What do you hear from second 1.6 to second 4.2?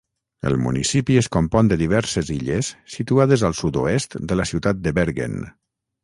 de diverses illes situades al sud-oest